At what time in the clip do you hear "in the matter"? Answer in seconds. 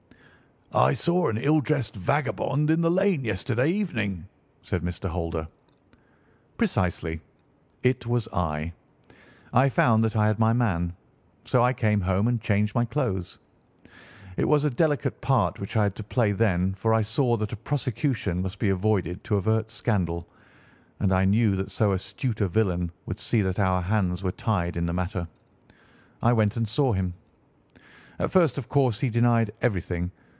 24.77-25.27